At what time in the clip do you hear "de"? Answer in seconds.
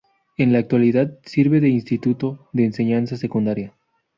1.59-1.69, 2.53-2.65